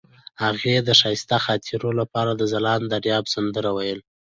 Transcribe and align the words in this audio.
هغې 0.43 0.75
د 0.87 0.89
ښایسته 0.99 1.37
خاطرو 1.45 1.89
لپاره 1.99 2.31
د 2.35 2.41
ځلانده 2.53 2.87
دریاب 2.93 3.25
سندره 3.33 3.69
ویله. 3.73 4.03